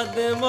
[0.00, 0.42] পদ্ম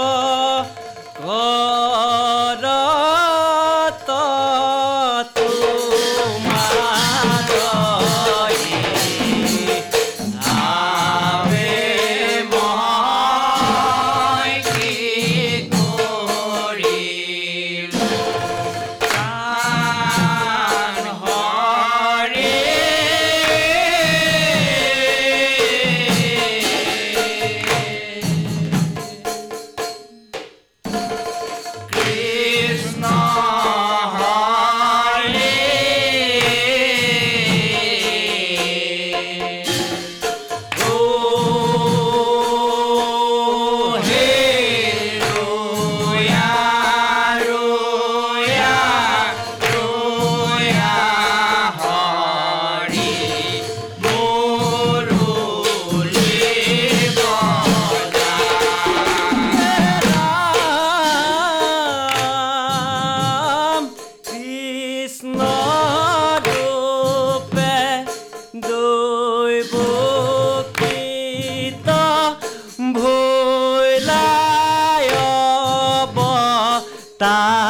[77.22, 77.61] está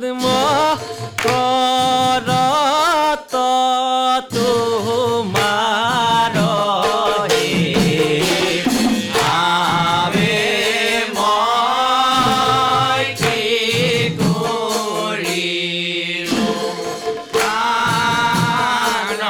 [0.00, 0.42] কদমা
[1.24, 2.24] করত
[4.34, 5.58] তোমার
[9.96, 10.36] আবে
[13.20, 13.40] কি
[14.20, 15.46] করি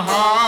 [0.08, 0.47] হয়